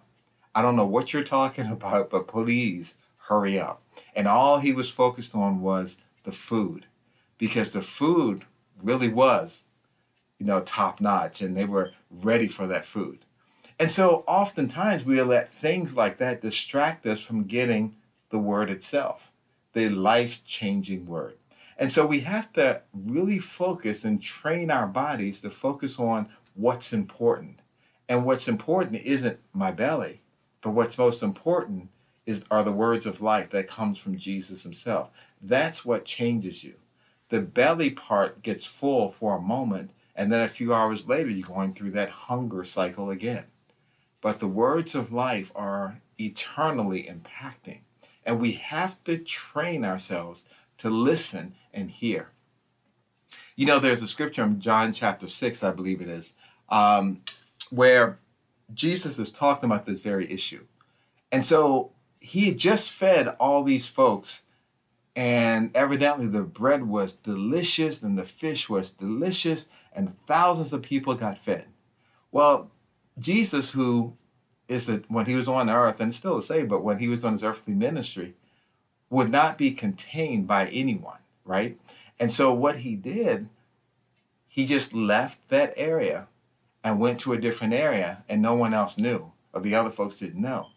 I 0.54 0.62
don't 0.62 0.76
know 0.76 0.86
what 0.86 1.12
you're 1.12 1.24
talking 1.24 1.66
about, 1.70 2.10
but 2.10 2.28
please 2.28 2.96
hurry 3.28 3.58
up. 3.58 3.82
And 4.14 4.26
all 4.26 4.58
he 4.58 4.72
was 4.72 4.90
focused 4.90 5.34
on 5.34 5.60
was 5.60 5.98
the 6.24 6.32
food 6.32 6.86
because 7.38 7.72
the 7.72 7.82
food 7.82 8.44
really 8.82 9.08
was, 9.08 9.64
you 10.38 10.46
know, 10.46 10.60
top 10.60 11.00
notch 11.00 11.40
and 11.40 11.56
they 11.56 11.64
were 11.64 11.92
ready 12.10 12.48
for 12.48 12.66
that 12.66 12.84
food. 12.84 13.20
And 13.78 13.90
so 13.90 14.24
oftentimes 14.26 15.04
we 15.04 15.22
let 15.22 15.52
things 15.52 15.96
like 15.96 16.18
that 16.18 16.42
distract 16.42 17.06
us 17.06 17.22
from 17.22 17.44
getting 17.44 17.96
the 18.30 18.38
word 18.38 18.70
itself, 18.70 19.30
the 19.72 19.88
life 19.88 20.44
changing 20.44 21.06
word. 21.06 21.36
And 21.78 21.90
so 21.90 22.06
we 22.06 22.20
have 22.20 22.52
to 22.54 22.82
really 22.92 23.38
focus 23.38 24.04
and 24.04 24.22
train 24.22 24.70
our 24.70 24.86
bodies 24.86 25.40
to 25.40 25.50
focus 25.50 25.98
on 25.98 26.28
what's 26.54 26.92
important. 26.92 27.60
And 28.06 28.26
what's 28.26 28.48
important 28.48 29.02
isn't 29.02 29.38
my 29.54 29.70
belly, 29.70 30.20
but 30.62 30.70
what's 30.70 30.98
most 30.98 31.22
important 31.22 31.88
is 32.26 32.44
are 32.50 32.62
the 32.62 32.72
words 32.72 33.06
of 33.06 33.20
life 33.20 33.50
that 33.50 33.66
comes 33.66 33.98
from 33.98 34.16
Jesus 34.16 34.62
himself. 34.62 35.10
That's 35.40 35.84
what 35.84 36.04
changes 36.04 36.62
you. 36.62 36.74
The 37.30 37.40
belly 37.40 37.90
part 37.90 38.42
gets 38.42 38.66
full 38.66 39.08
for 39.08 39.36
a 39.36 39.40
moment, 39.40 39.92
and 40.14 40.32
then 40.32 40.40
a 40.42 40.48
few 40.48 40.74
hours 40.74 41.08
later 41.08 41.30
you're 41.30 41.46
going 41.46 41.74
through 41.74 41.92
that 41.92 42.10
hunger 42.10 42.64
cycle 42.64 43.10
again. 43.10 43.46
But 44.20 44.40
the 44.40 44.48
words 44.48 44.94
of 44.94 45.12
life 45.12 45.50
are 45.54 46.00
eternally 46.18 47.04
impacting. 47.04 47.80
And 48.24 48.40
we 48.40 48.52
have 48.52 49.02
to 49.04 49.16
train 49.16 49.84
ourselves 49.84 50.44
to 50.78 50.90
listen 50.90 51.54
and 51.72 51.90
hear. 51.90 52.30
You 53.56 53.66
know, 53.66 53.78
there's 53.78 54.02
a 54.02 54.08
scripture 54.08 54.44
in 54.44 54.60
John 54.60 54.92
chapter 54.92 55.26
6, 55.26 55.64
I 55.64 55.72
believe 55.72 56.00
it 56.00 56.08
is, 56.08 56.34
um, 56.68 57.22
where 57.70 58.18
Jesus 58.74 59.18
is 59.18 59.30
talking 59.32 59.70
about 59.70 59.86
this 59.86 60.00
very 60.00 60.30
issue. 60.30 60.66
And 61.32 61.44
so 61.44 61.92
he 62.20 62.46
had 62.46 62.58
just 62.58 62.90
fed 62.90 63.28
all 63.40 63.62
these 63.62 63.88
folks, 63.88 64.42
and 65.16 65.70
evidently 65.74 66.26
the 66.26 66.42
bread 66.42 66.86
was 66.86 67.12
delicious 67.12 68.02
and 68.02 68.18
the 68.18 68.24
fish 68.24 68.68
was 68.68 68.90
delicious, 68.90 69.66
and 69.92 70.16
thousands 70.26 70.72
of 70.72 70.82
people 70.82 71.14
got 71.14 71.38
fed. 71.38 71.66
Well, 72.30 72.70
Jesus, 73.18 73.72
who 73.72 74.16
is 74.68 74.86
that 74.86 75.10
when 75.10 75.26
he 75.26 75.34
was 75.34 75.48
on 75.48 75.68
earth, 75.68 76.00
and 76.00 76.14
still 76.14 76.36
the 76.36 76.42
same, 76.42 76.68
but 76.68 76.84
when 76.84 76.98
he 76.98 77.08
was 77.08 77.24
on 77.24 77.32
his 77.32 77.42
earthly 77.42 77.74
ministry, 77.74 78.34
would 79.10 79.30
not 79.30 79.58
be 79.58 79.72
contained 79.72 80.46
by 80.46 80.68
anyone, 80.68 81.18
right? 81.44 81.78
And 82.20 82.30
so 82.30 82.54
what 82.54 82.78
he 82.78 82.94
did, 82.94 83.48
he 84.46 84.66
just 84.66 84.94
left 84.94 85.48
that 85.48 85.74
area 85.76 86.28
and 86.84 87.00
went 87.00 87.20
to 87.20 87.32
a 87.32 87.40
different 87.40 87.74
area, 87.74 88.24
and 88.28 88.42
no 88.42 88.54
one 88.54 88.74
else 88.74 88.98
knew, 88.98 89.32
or 89.52 89.60
the 89.60 89.74
other 89.74 89.90
folks 89.90 90.16
didn't 90.18 90.42
know. 90.42 90.68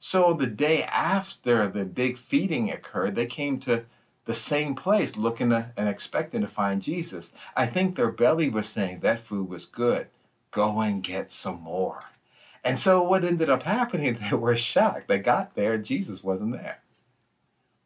So 0.00 0.32
the 0.34 0.46
day 0.46 0.84
after 0.84 1.68
the 1.68 1.84
big 1.84 2.18
feeding 2.18 2.70
occurred, 2.70 3.16
they 3.16 3.26
came 3.26 3.58
to 3.60 3.84
the 4.26 4.34
same 4.34 4.74
place 4.74 5.16
looking 5.16 5.50
to, 5.50 5.72
and 5.76 5.88
expecting 5.88 6.42
to 6.42 6.48
find 6.48 6.82
Jesus. 6.82 7.32
I 7.56 7.66
think 7.66 7.96
their 7.96 8.10
belly 8.12 8.48
was 8.50 8.68
saying 8.68 9.00
that 9.00 9.20
food 9.20 9.48
was 9.48 9.66
good 9.66 10.08
go 10.50 10.80
and 10.80 11.02
get 11.02 11.32
some 11.32 11.60
more. 11.62 12.04
And 12.64 12.78
so 12.78 13.02
what 13.02 13.24
ended 13.24 13.50
up 13.50 13.64
happening, 13.64 14.18
they 14.30 14.36
were 14.36 14.56
shocked. 14.56 15.08
They 15.08 15.18
got 15.18 15.54
there, 15.54 15.78
Jesus 15.78 16.24
wasn't 16.24 16.52
there. 16.54 16.80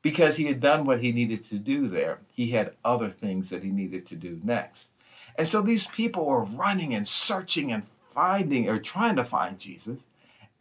because 0.03 0.37
he 0.37 0.47
had 0.47 0.61
done 0.61 0.85
what 0.85 1.01
he 1.01 1.13
needed 1.13 1.45
to 1.45 1.59
do 1.59 1.89
there. 1.89 2.21
He 2.33 2.49
had 2.49 2.75
other 2.85 3.11
things 3.11 3.51
that 3.51 3.65
he 3.65 3.71
needed 3.71 4.07
to 4.07 4.17
do 4.17 4.41
next. 4.43 4.91
And 5.37 5.47
so 5.47 5.63
these 5.63 5.87
people 5.87 6.27
were 6.27 6.45
running 6.45 6.95
and 6.95 7.07
searching 7.07 7.73
and 7.73 7.85
finding 8.13 8.69
or 8.69 8.79
trying 8.79 9.17
to 9.17 9.25
find 9.25 9.59
Jesus. 9.59 10.01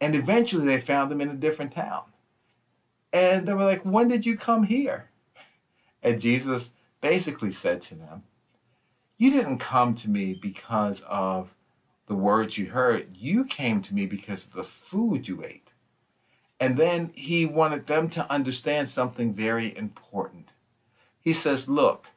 And 0.00 0.14
eventually 0.14 0.66
they 0.66 0.80
found 0.80 1.12
him 1.12 1.20
in 1.20 1.28
a 1.28 1.34
different 1.34 1.72
town. 1.72 2.02
And 3.12 3.46
they 3.46 3.54
were 3.54 3.64
like, 3.64 3.84
When 3.84 4.08
did 4.08 4.24
you 4.24 4.36
come 4.36 4.64
here? 4.64 5.10
And 6.02 6.20
Jesus 6.20 6.70
basically 7.00 7.52
said 7.52 7.82
to 7.82 7.94
them, 7.94 8.24
You 9.18 9.30
didn't 9.30 9.58
come 9.58 9.94
to 9.96 10.10
me 10.10 10.34
because 10.34 11.02
of 11.02 11.54
the 12.06 12.14
words 12.14 12.58
you 12.58 12.66
heard. 12.66 13.16
You 13.16 13.44
came 13.44 13.82
to 13.82 13.94
me 13.94 14.06
because 14.06 14.46
of 14.46 14.54
the 14.54 14.64
food 14.64 15.28
you 15.28 15.44
ate. 15.44 15.72
And 16.58 16.76
then 16.76 17.10
he 17.14 17.44
wanted 17.44 17.86
them 17.86 18.08
to 18.10 18.32
understand 18.32 18.88
something 18.88 19.34
very 19.34 19.76
important. 19.76 20.52
He 21.20 21.32
says, 21.32 21.68
Look, 21.68 22.08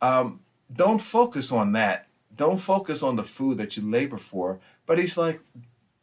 um, 0.00 0.40
don't 0.72 1.00
focus 1.00 1.50
on 1.50 1.72
that. 1.72 2.08
Don't 2.34 2.58
focus 2.58 3.02
on 3.02 3.16
the 3.16 3.24
food 3.24 3.58
that 3.58 3.76
you 3.76 3.82
labor 3.82 4.18
for. 4.18 4.60
But 4.86 4.98
he's 4.98 5.16
like, 5.16 5.40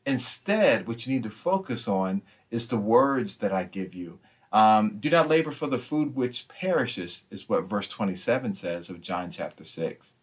instead, 0.06 0.88
what 0.88 1.06
you 1.06 1.14
need 1.14 1.24
to 1.24 1.30
focus 1.30 1.88
on 1.88 2.24
is 2.52 2.68
the 2.68 2.78
words 2.78 3.38
that 3.38 3.54
I 3.54 3.64
give 3.64 3.94
you. 3.94 4.20
Um, 4.52 4.98
do 5.00 5.10
not 5.10 5.28
labor 5.28 5.52
for 5.52 5.68
the 5.68 5.80
food 5.80 6.16
which 6.16 6.48
perishes, 6.48 7.26
is 7.30 7.50
what 7.50 7.70
verse 7.70 7.88
27 7.88 8.54
says 8.54 8.90
of 8.90 9.02
John 9.02 9.30
chapter 9.30 9.64
6. 9.64 10.16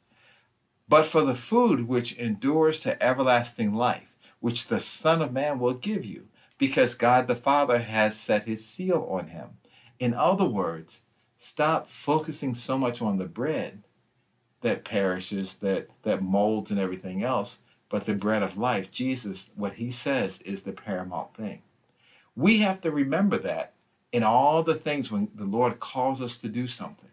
But 0.89 1.07
for 1.07 1.23
the 1.23 1.35
food 1.35 1.87
which 1.87 2.15
endures 2.15 2.81
to 2.81 3.03
everlasting 3.03 3.75
life, 3.75 4.17
which 4.41 4.67
the 4.67 4.81
Son 4.81 5.23
of 5.23 5.33
Man 5.33 5.59
will 5.59 5.75
give 5.75 6.05
you, 6.05 6.29
because 6.59 6.95
God 6.95 7.29
the 7.29 7.37
Father 7.37 7.79
has 7.79 8.19
set 8.19 8.45
his 8.45 8.67
seal 8.67 9.07
on 9.11 9.29
him. 9.29 9.59
In 9.99 10.15
other 10.15 10.47
words, 10.47 11.03
stop 11.39 11.89
focusing 11.89 12.55
so 12.55 12.79
much 12.79 13.03
on 13.03 13.19
the 13.19 13.27
bread 13.27 13.83
that 14.63 14.85
perishes, 14.85 15.57
that, 15.57 15.89
that 16.03 16.23
molds 16.23 16.71
and 16.71 16.81
everything 16.81 17.23
else, 17.23 17.61
but 17.89 18.07
the 18.07 18.15
bread 18.15 18.43
of 18.43 18.57
life. 18.57 18.91
Jesus, 18.91 19.51
what 19.55 19.75
he 19.75 19.91
says 19.91 20.41
is 20.43 20.63
the 20.63 20.73
paramount 20.73 21.35
thing. 21.35 21.63
We 22.35 22.59
have 22.59 22.81
to 22.81 22.91
remember 22.91 23.39
that 23.39 23.75
in 24.13 24.23
all 24.23 24.63
the 24.63 24.75
things 24.75 25.11
when 25.11 25.29
the 25.35 25.45
Lord 25.45 25.81
calls 25.81 26.23
us 26.23 26.37
to 26.39 26.49
do 26.49 26.67
something. 26.67 27.11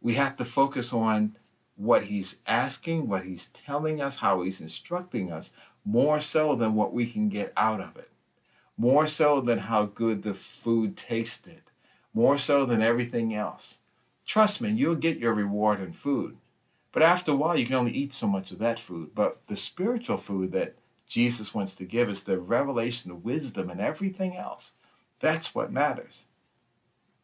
We 0.00 0.14
have 0.14 0.36
to 0.36 0.44
focus 0.44 0.92
on 0.92 1.36
what 1.76 2.04
he's 2.04 2.38
asking, 2.46 3.08
what 3.08 3.24
he's 3.24 3.46
telling 3.48 4.00
us, 4.00 4.16
how 4.16 4.42
he's 4.42 4.60
instructing 4.60 5.30
us, 5.30 5.52
more 5.84 6.20
so 6.20 6.54
than 6.54 6.74
what 6.74 6.92
we 6.92 7.06
can 7.06 7.28
get 7.28 7.52
out 7.56 7.80
of 7.80 7.96
it, 7.96 8.10
more 8.76 9.06
so 9.06 9.40
than 9.40 9.58
how 9.60 9.84
good 9.84 10.22
the 10.22 10.34
food 10.34 10.96
tasted, 10.96 11.62
more 12.12 12.38
so 12.38 12.64
than 12.64 12.82
everything 12.82 13.34
else. 13.34 13.78
Trust 14.26 14.60
me, 14.60 14.70
you'll 14.70 14.96
get 14.96 15.18
your 15.18 15.32
reward 15.32 15.80
in 15.80 15.92
food. 15.92 16.36
But 16.92 17.02
after 17.02 17.32
a 17.32 17.36
while, 17.36 17.58
you 17.58 17.66
can 17.66 17.76
only 17.76 17.92
eat 17.92 18.12
so 18.12 18.26
much 18.26 18.50
of 18.50 18.58
that 18.58 18.80
food. 18.80 19.10
But 19.14 19.40
the 19.46 19.56
spiritual 19.56 20.16
food 20.16 20.52
that 20.52 20.76
Jesus 21.06 21.54
wants 21.54 21.74
to 21.76 21.84
give 21.84 22.08
us, 22.08 22.22
the 22.22 22.38
revelation, 22.38 23.10
the 23.10 23.14
wisdom, 23.14 23.70
and 23.70 23.80
everything 23.80 24.36
else, 24.36 24.72
that's 25.20 25.54
what 25.54 25.72
matters. 25.72 26.24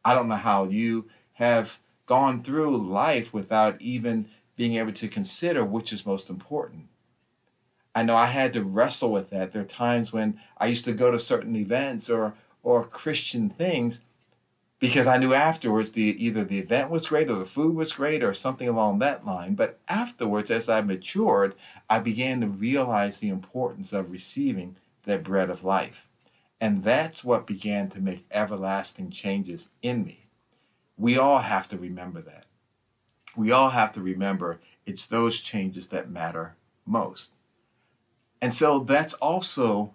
I 0.04 0.14
don't 0.14 0.28
know 0.28 0.36
how 0.36 0.64
you 0.64 1.06
have 1.34 1.78
gone 2.06 2.42
through 2.42 2.76
life 2.76 3.32
without 3.32 3.80
even 3.80 4.28
being 4.56 4.74
able 4.74 4.92
to 4.92 5.08
consider 5.08 5.64
which 5.64 5.92
is 5.92 6.06
most 6.06 6.30
important. 6.30 6.88
I 7.94 8.02
know 8.02 8.16
I 8.16 8.26
had 8.26 8.52
to 8.54 8.64
wrestle 8.64 9.12
with 9.12 9.30
that. 9.30 9.52
There 9.52 9.62
are 9.62 9.66
times 9.66 10.12
when 10.12 10.38
I 10.58 10.66
used 10.66 10.84
to 10.86 10.92
go 10.92 11.10
to 11.10 11.18
certain 11.18 11.56
events 11.56 12.10
or 12.10 12.34
or 12.62 12.84
Christian 12.84 13.50
things 13.50 14.00
because 14.84 15.06
I 15.06 15.16
knew 15.16 15.32
afterwards 15.32 15.92
the 15.92 16.14
either 16.22 16.44
the 16.44 16.58
event 16.58 16.90
was 16.90 17.06
great 17.06 17.30
or 17.30 17.36
the 17.36 17.46
food 17.46 17.74
was 17.74 17.94
great 17.94 18.22
or 18.22 18.34
something 18.34 18.68
along 18.68 18.98
that 18.98 19.24
line. 19.24 19.54
But 19.54 19.78
afterwards, 19.88 20.50
as 20.50 20.68
I 20.68 20.82
matured, 20.82 21.54
I 21.88 22.00
began 22.00 22.42
to 22.42 22.48
realize 22.48 23.18
the 23.18 23.30
importance 23.30 23.94
of 23.94 24.10
receiving 24.10 24.76
that 25.04 25.24
bread 25.24 25.48
of 25.48 25.64
life. 25.64 26.06
And 26.60 26.82
that's 26.82 27.24
what 27.24 27.46
began 27.46 27.88
to 27.90 27.98
make 27.98 28.26
everlasting 28.30 29.10
changes 29.10 29.70
in 29.80 30.04
me. 30.04 30.26
We 30.98 31.16
all 31.16 31.38
have 31.38 31.66
to 31.68 31.78
remember 31.78 32.20
that. 32.20 32.44
We 33.34 33.50
all 33.50 33.70
have 33.70 33.92
to 33.92 34.02
remember 34.02 34.60
it's 34.84 35.06
those 35.06 35.40
changes 35.40 35.86
that 35.88 36.10
matter 36.10 36.56
most. 36.84 37.32
And 38.42 38.52
so 38.52 38.80
that's 38.80 39.14
also 39.14 39.94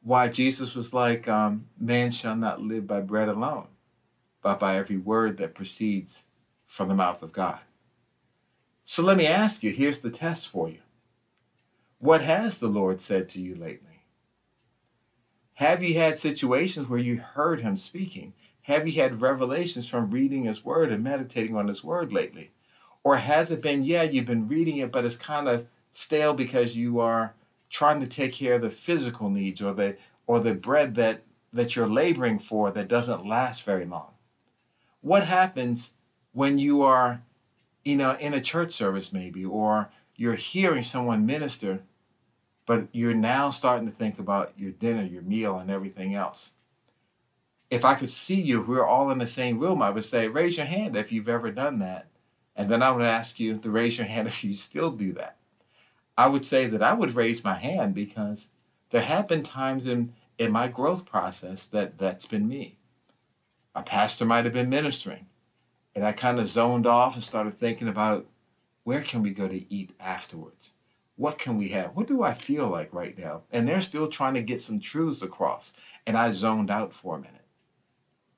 why 0.00 0.28
Jesus 0.28 0.76
was 0.76 0.94
like, 0.94 1.26
um, 1.26 1.66
man 1.76 2.12
shall 2.12 2.36
not 2.36 2.62
live 2.62 2.86
by 2.86 3.00
bread 3.00 3.28
alone 3.28 3.66
but 4.42 4.60
by 4.60 4.76
every 4.76 4.98
word 4.98 5.38
that 5.38 5.54
proceeds 5.54 6.26
from 6.66 6.88
the 6.88 6.94
mouth 6.94 7.22
of 7.22 7.32
God. 7.32 7.60
So 8.84 9.02
let 9.02 9.16
me 9.16 9.26
ask 9.26 9.62
you 9.62 9.70
here's 9.70 10.00
the 10.00 10.10
test 10.10 10.48
for 10.48 10.68
you. 10.68 10.80
What 11.98 12.22
has 12.22 12.58
the 12.58 12.68
Lord 12.68 13.00
said 13.00 13.28
to 13.30 13.40
you 13.40 13.54
lately? 13.54 14.04
Have 15.54 15.82
you 15.82 15.94
had 15.94 16.18
situations 16.18 16.88
where 16.88 16.98
you 16.98 17.18
heard 17.18 17.60
Him 17.60 17.76
speaking? 17.76 18.32
Have 18.62 18.86
you 18.86 19.00
had 19.00 19.22
revelations 19.22 19.88
from 19.88 20.10
reading 20.10 20.44
His 20.44 20.64
Word 20.64 20.90
and 20.90 21.04
meditating 21.04 21.56
on 21.56 21.68
His 21.68 21.84
Word 21.84 22.12
lately? 22.12 22.50
Or 23.04 23.18
has 23.18 23.52
it 23.52 23.62
been, 23.62 23.84
yeah, 23.84 24.02
you've 24.02 24.26
been 24.26 24.48
reading 24.48 24.78
it, 24.78 24.90
but 24.90 25.04
it's 25.04 25.16
kind 25.16 25.48
of 25.48 25.66
stale 25.92 26.34
because 26.34 26.76
you 26.76 26.98
are 27.00 27.34
trying 27.70 28.00
to 28.00 28.06
take 28.06 28.32
care 28.32 28.54
of 28.54 28.62
the 28.62 28.70
physical 28.70 29.30
needs 29.30 29.62
or 29.62 29.72
the 29.72 29.96
or 30.26 30.40
the 30.40 30.54
bread 30.54 30.94
that 30.94 31.22
that 31.52 31.76
you're 31.76 31.86
laboring 31.86 32.38
for 32.38 32.70
that 32.70 32.88
doesn't 32.88 33.26
last 33.26 33.64
very 33.64 33.84
long? 33.84 34.11
What 35.02 35.26
happens 35.26 35.92
when 36.32 36.58
you 36.58 36.82
are, 36.82 37.22
you 37.84 37.96
know, 37.96 38.16
in 38.18 38.32
a 38.32 38.40
church 38.40 38.72
service 38.72 39.12
maybe, 39.12 39.44
or 39.44 39.90
you're 40.16 40.34
hearing 40.34 40.82
someone 40.82 41.26
minister, 41.26 41.82
but 42.64 42.86
you're 42.92 43.12
now 43.12 43.50
starting 43.50 43.86
to 43.86 43.94
think 43.94 44.18
about 44.18 44.52
your 44.56 44.70
dinner, 44.70 45.02
your 45.02 45.22
meal, 45.22 45.58
and 45.58 45.70
everything 45.70 46.14
else. 46.14 46.52
If 47.70 47.84
I 47.84 47.94
could 47.94 48.10
see 48.10 48.40
you, 48.40 48.62
if 48.62 48.68
we 48.68 48.76
are 48.76 48.86
all 48.86 49.10
in 49.10 49.18
the 49.18 49.26
same 49.26 49.58
room, 49.58 49.82
I 49.82 49.90
would 49.90 50.04
say, 50.04 50.28
raise 50.28 50.56
your 50.56 50.66
hand 50.66 50.96
if 50.96 51.10
you've 51.10 51.28
ever 51.28 51.50
done 51.50 51.78
that. 51.80 52.06
And 52.54 52.68
then 52.68 52.82
I 52.82 52.90
would 52.90 53.04
ask 53.04 53.40
you 53.40 53.58
to 53.58 53.70
raise 53.70 53.98
your 53.98 54.06
hand 54.06 54.28
if 54.28 54.44
you 54.44 54.52
still 54.52 54.92
do 54.92 55.12
that. 55.14 55.36
I 56.16 56.28
would 56.28 56.44
say 56.44 56.66
that 56.66 56.82
I 56.82 56.92
would 56.92 57.14
raise 57.14 57.42
my 57.42 57.54
hand 57.54 57.94
because 57.94 58.48
there 58.90 59.02
have 59.02 59.26
been 59.26 59.42
times 59.42 59.86
in, 59.86 60.12
in 60.38 60.52
my 60.52 60.68
growth 60.68 61.06
process 61.06 61.66
that 61.68 61.98
that's 61.98 62.26
been 62.26 62.46
me 62.46 62.76
a 63.74 63.82
pastor 63.82 64.24
might 64.24 64.44
have 64.44 64.54
been 64.54 64.68
ministering. 64.68 65.26
And 65.94 66.04
I 66.04 66.12
kind 66.12 66.38
of 66.38 66.48
zoned 66.48 66.86
off 66.86 67.14
and 67.14 67.24
started 67.24 67.58
thinking 67.58 67.88
about 67.88 68.26
where 68.84 69.02
can 69.02 69.22
we 69.22 69.30
go 69.30 69.48
to 69.48 69.72
eat 69.72 69.90
afterwards? 70.00 70.72
What 71.16 71.38
can 71.38 71.58
we 71.58 71.68
have? 71.68 71.94
What 71.94 72.08
do 72.08 72.22
I 72.22 72.32
feel 72.32 72.68
like 72.68 72.92
right 72.92 73.16
now? 73.16 73.42
And 73.52 73.68
they're 73.68 73.80
still 73.80 74.08
trying 74.08 74.34
to 74.34 74.42
get 74.42 74.62
some 74.62 74.80
truths 74.80 75.22
across. 75.22 75.72
And 76.06 76.16
I 76.16 76.30
zoned 76.30 76.70
out 76.70 76.92
for 76.92 77.16
a 77.16 77.20
minute. 77.20 77.44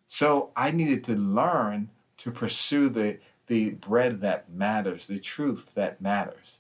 So 0.07 0.51
I 0.57 0.71
needed 0.71 1.05
to 1.05 1.15
learn 1.15 1.91
to 2.19 2.31
pursue 2.31 2.89
the, 2.89 3.19
the 3.47 3.71
bread 3.71 4.21
that 4.21 4.51
matters, 4.51 5.07
the 5.07 5.19
truth 5.19 5.75
that 5.75 6.01
matters. 6.01 6.59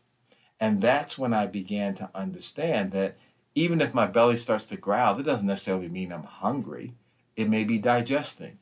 And 0.60 0.80
that's 0.80 1.18
when 1.18 1.34
I 1.34 1.46
began 1.46 1.94
to 1.96 2.10
understand 2.14 2.92
that 2.92 3.16
even 3.54 3.80
if 3.80 3.94
my 3.94 4.06
belly 4.06 4.36
starts 4.36 4.66
to 4.66 4.76
growl, 4.76 5.14
that 5.14 5.26
doesn't 5.26 5.46
necessarily 5.46 5.88
mean 5.88 6.12
I'm 6.12 6.24
hungry. 6.24 6.94
It 7.36 7.48
may 7.48 7.64
be 7.64 7.78
digesting. 7.78 8.58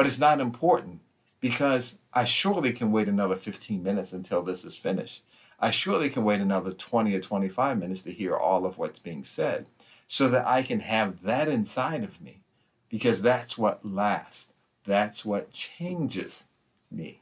But 0.00 0.06
it's 0.06 0.18
not 0.18 0.40
important 0.40 1.02
because 1.40 1.98
I 2.14 2.24
surely 2.24 2.72
can 2.72 2.90
wait 2.90 3.06
another 3.06 3.36
15 3.36 3.82
minutes 3.82 4.14
until 4.14 4.40
this 4.40 4.64
is 4.64 4.74
finished. 4.74 5.24
I 5.58 5.70
surely 5.70 6.08
can 6.08 6.24
wait 6.24 6.40
another 6.40 6.72
20 6.72 7.14
or 7.14 7.20
25 7.20 7.78
minutes 7.78 8.00
to 8.04 8.10
hear 8.10 8.34
all 8.34 8.64
of 8.64 8.78
what's 8.78 8.98
being 8.98 9.24
said 9.24 9.66
so 10.06 10.30
that 10.30 10.46
I 10.46 10.62
can 10.62 10.80
have 10.80 11.20
that 11.24 11.48
inside 11.48 12.02
of 12.02 12.18
me 12.18 12.40
because 12.88 13.20
that's 13.20 13.58
what 13.58 13.84
lasts. 13.84 14.54
That's 14.86 15.22
what 15.22 15.52
changes 15.52 16.44
me. 16.90 17.20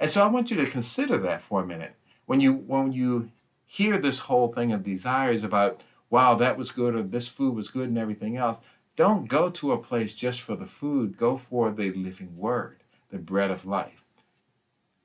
And 0.00 0.10
so 0.10 0.24
I 0.24 0.26
want 0.26 0.50
you 0.50 0.56
to 0.56 0.66
consider 0.66 1.16
that 1.18 1.42
for 1.42 1.62
a 1.62 1.66
minute. 1.66 1.94
When 2.26 2.40
you 2.40 2.54
when 2.54 2.90
you 2.90 3.30
hear 3.66 3.98
this 3.98 4.18
whole 4.18 4.48
thing 4.48 4.72
of 4.72 4.82
desires 4.82 5.44
about 5.44 5.84
wow 6.10 6.34
that 6.34 6.58
was 6.58 6.72
good 6.72 6.96
or 6.96 7.04
this 7.04 7.28
food 7.28 7.54
was 7.54 7.70
good 7.70 7.88
and 7.88 7.98
everything 7.98 8.36
else, 8.36 8.58
don't 9.00 9.28
go 9.28 9.48
to 9.48 9.72
a 9.72 9.78
place 9.78 10.12
just 10.12 10.42
for 10.42 10.54
the 10.54 10.66
food, 10.66 11.16
go 11.16 11.38
for 11.38 11.70
the 11.70 11.90
living 11.92 12.36
word, 12.36 12.84
the 13.08 13.16
bread 13.16 13.50
of 13.50 13.64
life. 13.64 14.04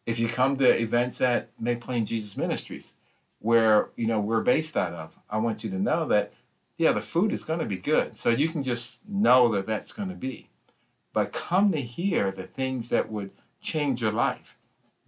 If 0.05 0.19
you 0.19 0.27
come 0.27 0.57
to 0.57 0.81
events 0.81 1.21
at 1.21 1.51
Make 1.57 1.79
Plain 1.79 2.05
Jesus 2.05 2.35
Ministries, 2.35 2.95
where 3.39 3.91
you 3.95 4.05
know 4.05 4.19
we're 4.19 4.41
based 4.41 4.75
out 4.75 4.91
of, 4.91 5.17
I 5.29 5.37
want 5.37 5.63
you 5.63 5.69
to 5.69 5.79
know 5.79 6.05
that 6.07 6.33
yeah, 6.77 6.91
the 6.91 6.99
food 6.99 7.31
is 7.31 7.45
going 7.45 7.59
to 7.59 7.65
be 7.65 7.77
good. 7.77 8.17
So 8.17 8.31
you 8.31 8.49
can 8.49 8.63
just 8.63 9.07
know 9.07 9.47
that 9.53 9.65
that's 9.65 9.93
going 9.93 10.09
to 10.09 10.15
be. 10.15 10.49
But 11.13 11.31
come 11.31 11.71
to 11.71 11.79
hear 11.79 12.31
the 12.31 12.47
things 12.47 12.89
that 12.89 13.09
would 13.09 13.31
change 13.61 14.01
your 14.01 14.11
life. 14.11 14.57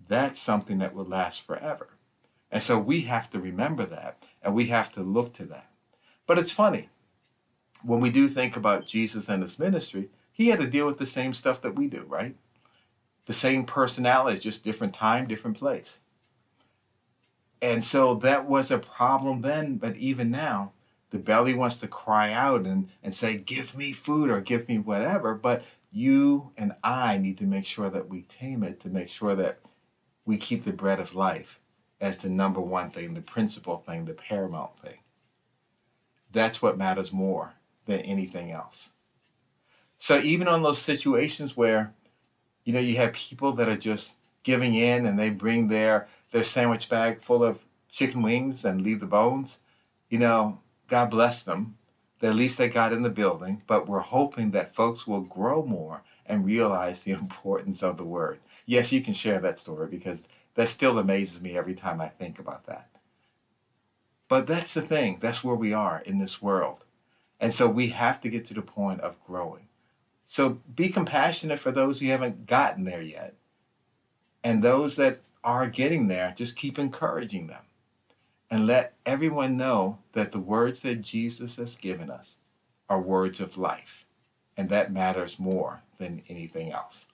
That's 0.08 0.40
something 0.40 0.78
that 0.78 0.96
will 0.96 1.04
last 1.04 1.42
forever. 1.42 1.90
And 2.50 2.64
so 2.64 2.80
we 2.80 3.02
have 3.02 3.30
to 3.32 3.40
remember 3.42 3.84
that 3.84 4.26
and 4.42 4.56
we 4.56 4.68
have 4.68 4.94
to 4.94 5.02
look 5.02 5.34
to 5.34 5.44
that. 5.44 5.70
But 6.26 6.40
it's 6.40 6.54
funny 6.54 6.88
when 7.88 8.02
we 8.02 8.12
do 8.12 8.28
think 8.28 8.58
about 8.58 8.86
Jesus 8.86 9.30
and 9.30 9.42
his 9.42 9.58
ministry, 9.58 10.10
he 10.34 10.50
had 10.50 10.60
to 10.60 10.68
deal 10.68 10.86
with 10.86 10.98
the 10.98 11.06
same 11.06 11.34
stuff 11.34 11.62
that 11.62 11.76
we 11.76 11.88
do, 11.88 12.04
right? 12.04 12.36
The 13.28 13.34
same 13.34 13.64
personality, 13.64 14.40
just 14.40 14.66
different 14.66 14.94
time, 14.94 15.26
different 15.26 15.58
place. 15.58 16.00
And 17.62 17.86
so 17.86 18.14
that 18.16 18.46
was 18.46 18.72
a 18.72 18.78
problem 18.78 19.42
then, 19.42 19.78
but 19.78 19.96
even 19.96 20.30
now, 20.30 20.74
the 21.12 21.18
belly 21.18 21.54
wants 21.54 21.78
to 21.78 21.88
cry 21.88 22.34
out 22.34 22.66
and, 22.66 22.90
and 23.02 23.16
say, 23.16 23.38
Give 23.38 23.76
me 23.78 23.94
food 23.94 24.30
or 24.30 24.42
give 24.42 24.68
me 24.68 24.78
whatever. 24.78 25.34
But 25.34 25.64
you 25.90 26.52
and 26.58 26.74
I 26.84 27.18
need 27.18 27.38
to 27.38 27.46
make 27.46 27.66
sure 27.66 27.90
that 27.90 28.10
we 28.10 28.24
tame 28.24 28.64
it 28.64 28.82
to 28.82 28.90
make 28.90 29.08
sure 29.08 29.34
that 29.34 29.60
we 30.26 30.36
keep 30.36 30.66
the 30.66 30.74
bread 30.74 31.00
of 31.00 31.16
life 31.16 31.62
as 32.02 32.18
the 32.18 32.30
number 32.30 32.60
one 32.60 32.90
thing, 32.90 33.14
the 33.14 33.22
principal 33.22 33.78
thing, 33.78 34.04
the 34.04 34.14
paramount 34.14 34.78
thing. 34.78 35.00
That's 36.30 36.62
what 36.62 36.78
matters 36.78 37.14
more 37.14 37.54
than 37.88 38.02
anything 38.02 38.52
else. 38.52 38.92
So 39.98 40.20
even 40.20 40.48
on 40.48 40.62
those 40.62 40.80
situations 40.80 41.58
where, 41.58 41.94
you 42.64 42.74
know, 42.74 42.80
you 42.80 42.98
have 42.98 43.14
people 43.14 43.52
that 43.54 43.68
are 43.68 43.78
just 43.78 44.18
giving 44.44 44.76
in 44.76 45.06
and 45.06 45.18
they 45.18 45.30
bring 45.30 45.68
their 45.68 46.08
their 46.32 46.44
sandwich 46.44 46.90
bag 46.90 47.22
full 47.22 47.44
of 47.44 47.60
chicken 47.90 48.22
wings 48.22 48.64
and 48.64 48.82
leave 48.82 49.00
the 49.00 49.08
bones, 49.08 49.60
you 50.10 50.20
know, 50.20 50.60
God 50.88 51.10
bless 51.10 51.44
them. 51.44 51.78
At 52.22 52.36
least 52.36 52.58
they 52.58 52.70
got 52.70 52.94
in 52.94 53.04
the 53.04 53.10
building, 53.10 53.62
but 53.68 53.88
we're 53.88 54.00
hoping 54.00 54.52
that 54.52 54.76
folks 54.76 55.08
will 55.08 55.22
grow 55.22 55.64
more 55.64 56.04
and 56.26 56.46
realize 56.46 57.02
the 57.02 57.12
importance 57.24 57.82
of 57.82 57.98
the 57.98 58.06
word. 58.06 58.40
Yes, 58.66 58.92
you 58.92 59.02
can 59.02 59.14
share 59.14 59.40
that 59.40 59.60
story 59.60 59.88
because 59.88 60.24
that 60.56 60.70
still 60.70 60.98
amazes 61.00 61.42
me 61.42 61.58
every 61.58 61.76
time 61.76 62.02
I 62.02 62.10
think 62.10 62.40
about 62.40 62.66
that. 62.66 62.90
But 64.28 64.46
that's 64.46 64.74
the 64.74 64.82
thing, 64.82 65.20
that's 65.22 65.44
where 65.44 65.56
we 65.56 65.74
are 65.74 66.02
in 66.06 66.20
this 66.20 66.42
world. 66.42 66.84
And 67.40 67.54
so 67.54 67.70
we 67.70 67.90
have 67.90 68.20
to 68.22 68.30
get 68.30 68.46
to 68.46 68.54
the 68.54 68.62
point 68.62 69.02
of 69.02 69.24
growing. 69.26 69.68
So 70.26 70.60
be 70.76 70.90
compassionate 70.90 71.60
for 71.60 71.72
those 71.72 72.00
who 72.00 72.08
haven't 72.08 72.46
gotten 72.46 72.84
there 72.84 73.02
yet. 73.02 73.36
And 74.44 74.62
those 74.62 74.96
that 74.98 75.22
are 75.44 75.68
getting 75.68 76.08
there, 76.08 76.34
just 76.36 76.56
keep 76.56 76.78
encouraging 76.78 77.48
them 77.48 77.64
and 78.50 78.66
let 78.66 78.94
everyone 79.06 79.58
know 79.58 80.00
that 80.14 80.32
the 80.32 80.40
words 80.40 80.82
that 80.82 81.02
Jesus 81.02 81.58
has 81.58 81.76
given 81.76 82.10
us 82.10 82.38
are 82.90 83.02
words 83.02 83.40
of 83.40 83.58
life. 83.58 84.06
And 84.56 84.70
that 84.70 84.92
matters 84.92 85.40
more 85.40 85.82
than 85.98 86.24
anything 86.28 86.72
else. 86.72 87.08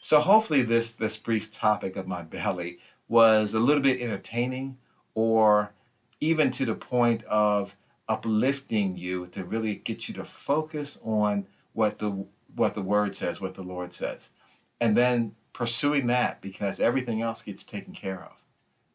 So 0.00 0.20
hopefully 0.20 0.62
this, 0.62 0.92
this 0.92 1.16
brief 1.16 1.52
topic 1.52 1.96
of 1.96 2.06
my 2.06 2.22
belly 2.22 2.78
was 3.08 3.54
a 3.54 3.60
little 3.60 3.82
bit 3.82 4.00
entertaining 4.00 4.78
or 5.14 5.72
even 6.20 6.50
to 6.52 6.64
the 6.64 6.74
point 6.74 7.24
of 7.24 7.76
uplifting 8.12 8.96
you 8.96 9.26
to 9.28 9.42
really 9.42 9.74
get 9.74 10.06
you 10.06 10.14
to 10.14 10.24
focus 10.24 10.98
on 11.02 11.46
what 11.72 11.98
the 11.98 12.26
what 12.54 12.74
the 12.74 12.82
word 12.82 13.16
says, 13.16 13.40
what 13.40 13.54
the 13.54 13.62
Lord 13.62 13.94
says. 13.94 14.30
And 14.78 14.94
then 14.94 15.34
pursuing 15.54 16.06
that 16.08 16.42
because 16.42 16.78
everything 16.78 17.22
else 17.22 17.40
gets 17.40 17.64
taken 17.64 17.94
care 17.94 18.22
of. 18.22 18.32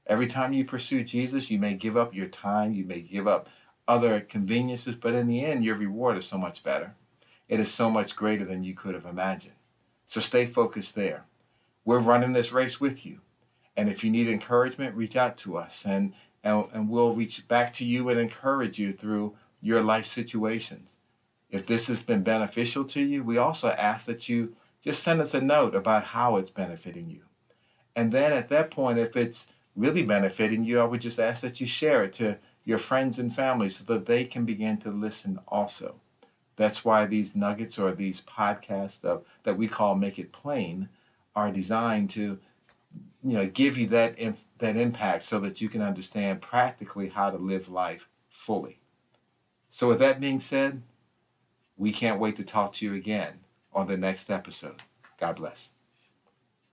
Every 0.06 0.28
time 0.28 0.54
you 0.54 0.64
pursue 0.64 1.04
Jesus, 1.04 1.50
you 1.50 1.58
may 1.58 1.74
give 1.74 1.98
up 1.98 2.14
your 2.14 2.28
time, 2.28 2.74
you 2.74 2.86
may 2.86 3.02
give 3.02 3.28
up 3.28 3.50
other 3.88 4.20
conveniences, 4.20 4.94
but 4.94 5.16
in 5.16 5.28
the 5.28 5.44
end, 5.44 5.66
your 5.66 5.76
reward 5.76 6.18
is 6.18 6.26
so 6.26 6.38
much 6.38 6.64
better. 6.64 6.94
It 7.50 7.60
is 7.60 7.74
so 7.74 7.90
much 7.90 8.16
greater 8.16 8.46
than 8.46 8.64
you 8.64 8.76
could 8.76 8.94
have 8.94 9.06
imagined. 9.06 9.56
So 10.06 10.22
stay 10.22 10.46
focused 10.46 10.94
there. 10.96 11.26
We're 11.84 12.00
running 12.00 12.34
this 12.34 12.52
race 12.52 12.80
with 12.80 13.06
you. 13.06 13.22
And 13.76 13.90
if 13.90 14.04
you 14.04 14.12
need 14.12 14.28
encouragement, 14.28 14.96
reach 14.96 15.16
out 15.16 15.38
to 15.38 15.58
us 15.58 15.86
and, 15.86 16.14
and, 16.48 16.66
and 16.72 16.89
we'll 16.89 17.13
reach 17.13 17.46
back 17.48 17.74
to 17.74 17.86
you 17.86 18.08
and 18.08 18.20
encourage 18.20 18.80
you 18.80 18.94
through 18.94 19.36
your 19.62 19.82
life 19.82 20.08
situations. 20.08 20.96
If 21.50 21.66
this 21.66 21.88
has 21.88 22.01
been 22.01 22.24
beneficial 22.24 22.86
to 22.86 23.01
you, 23.01 23.22
we 23.22 23.38
also 23.38 23.70
ask 23.70 24.06
that 24.06 24.30
you 24.30 24.56
just 24.82 25.04
send 25.04 25.20
us 25.20 25.34
a 25.34 25.42
note 25.42 25.75
about 25.75 26.06
how 26.06 26.38
it's 26.38 26.50
benefiting 26.50 27.10
you. 27.10 27.24
And 27.96 28.13
then 28.13 28.32
at 28.32 28.48
that 28.50 28.72
point, 28.72 28.98
if 28.98 29.18
it's 29.18 29.51
really 29.75 30.04
benefiting 30.04 30.63
you, 30.63 30.80
I 30.80 30.86
would 30.86 31.02
just 31.02 31.19
ask 31.19 31.41
that 31.41 31.60
you 31.60 31.67
share 31.67 32.04
it 32.04 32.13
to 32.13 32.38
your 32.63 32.78
friends 32.78 33.19
and 33.19 33.34
family 33.34 33.67
so 33.67 33.84
that 33.93 34.06
they 34.06 34.24
can 34.24 34.45
begin 34.45 34.78
to 34.78 34.89
listen 34.89 35.39
also. 35.48 35.95
That's 36.56 36.86
why 36.86 37.06
these 37.06 37.36
nuggets 37.36 37.78
or 37.78 37.91
these 37.91 38.22
podcasts 38.22 39.02
that, 39.02 39.22
that 39.43 39.58
we 39.58 39.67
call 39.67 39.95
Make 39.95 40.17
It 40.17 40.32
Plain 40.32 40.89
are 41.36 41.52
designed 41.52 42.10
to 42.12 42.39
you 43.23 43.34
know 43.34 43.47
give 43.47 43.77
you 43.77 43.88
that 43.88 44.17
inf- 44.17 44.45
that 44.60 44.75
impact 44.75 45.23
so 45.23 45.39
that 45.39 45.62
you 45.62 45.69
can 45.69 45.82
understand 45.82 46.41
practically 46.41 47.10
how 47.10 47.30
to 47.30 47.38
live 47.38 47.69
life 47.69 48.10
fully. 48.30 48.80
So 49.69 49.88
with 49.88 49.99
that 49.99 50.19
being 50.19 50.39
said, 50.39 50.82
we 51.75 51.91
can't 51.91 52.19
wait 52.19 52.36
to 52.38 52.43
talk 52.43 52.73
to 52.73 52.86
you 52.86 52.93
again 52.93 53.39
on 53.73 53.88
the 53.88 53.97
next 53.97 54.30
episode. 54.30 54.82
God 55.19 55.36
bless. 55.36 55.73